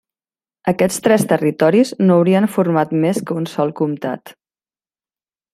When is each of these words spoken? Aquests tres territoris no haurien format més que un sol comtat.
Aquests 0.71 0.95
tres 1.07 1.25
territoris 1.33 1.93
no 2.07 2.17
haurien 2.21 2.49
format 2.57 2.97
més 3.07 3.23
que 3.29 3.39
un 3.45 3.49
sol 3.55 3.77
comtat. 3.83 4.37